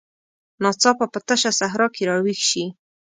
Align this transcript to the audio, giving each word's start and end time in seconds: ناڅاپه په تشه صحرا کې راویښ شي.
ناڅاپه 0.63 1.05
په 1.13 1.19
تشه 1.27 1.51
صحرا 1.59 1.87
کې 1.95 2.03
راویښ 2.09 2.39
شي. 2.49 2.65